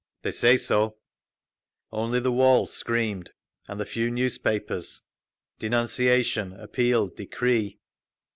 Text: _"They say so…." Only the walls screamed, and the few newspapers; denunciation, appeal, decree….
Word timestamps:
_"They 0.23 0.31
say 0.31 0.57
so…." 0.57 0.97
Only 1.91 2.19
the 2.19 2.31
walls 2.31 2.73
screamed, 2.73 3.33
and 3.67 3.79
the 3.79 3.85
few 3.85 4.09
newspapers; 4.09 5.03
denunciation, 5.59 6.53
appeal, 6.53 7.07
decree…. 7.09 7.77